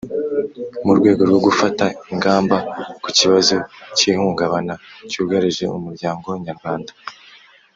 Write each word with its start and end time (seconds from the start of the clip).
Mu 0.85 0.93
rwego 0.97 1.21
rwo 1.29 1.39
gufata 1.45 1.85
ingamba 2.11 2.57
ku 3.03 3.09
kibazo 3.17 3.55
cy 3.97 4.03
ihungabana 4.11 4.73
cyugarije 5.09 5.63
umuryango 5.77 6.27
nyarwanda 6.45 6.91